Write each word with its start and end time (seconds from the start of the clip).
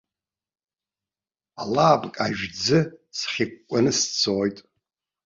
Алаапк 1.61 2.15
ажәӡы 2.25 2.79
схьыкәкәаны 3.17 3.91
сцоит! 3.99 4.57